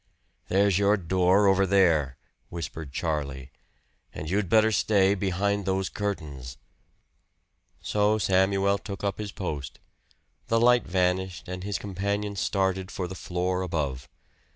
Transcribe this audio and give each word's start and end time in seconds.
"There's 0.47 0.79
your 0.79 0.97
door 0.97 1.45
over 1.45 1.67
there," 1.67 2.17
whispered 2.49 2.91
Charlie. 2.91 3.51
"And 4.15 4.27
you'd 4.31 4.49
better 4.49 4.71
stay 4.71 5.13
behind 5.13 5.65
those 5.67 5.89
curtains." 5.89 6.57
So 7.81 8.17
Samuel 8.17 8.79
took 8.79 9.03
up 9.03 9.19
his 9.19 9.31
post; 9.31 9.79
the 10.47 10.59
light 10.59 10.87
vanished 10.87 11.47
and 11.47 11.63
his 11.63 11.77
companion 11.77 12.35
started 12.35 12.89
for 12.89 13.07
the 13.07 13.13
floor 13.13 13.61
above. 13.61 14.09